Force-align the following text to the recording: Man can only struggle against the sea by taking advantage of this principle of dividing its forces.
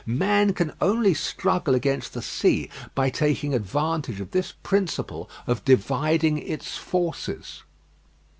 Man 0.07 0.53
can 0.53 0.73
only 0.81 1.13
struggle 1.13 1.75
against 1.75 2.13
the 2.15 2.23
sea 2.23 2.71
by 2.95 3.11
taking 3.11 3.53
advantage 3.53 4.19
of 4.19 4.31
this 4.31 4.51
principle 4.63 5.29
of 5.45 5.63
dividing 5.63 6.39
its 6.39 6.75
forces. 6.75 7.61